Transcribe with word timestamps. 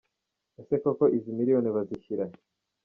Ese 0.61 0.75
koko 0.83 1.03
izi 1.17 1.31
miliyoni 1.37 1.69
bazishyira 1.75 2.23
he?. 2.29 2.35